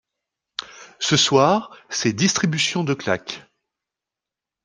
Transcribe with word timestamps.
Ce 0.97 1.15
soir 1.15 1.77
c'est 1.89 2.11
distribution 2.11 2.83
de 2.83 2.95
claques. 2.95 3.45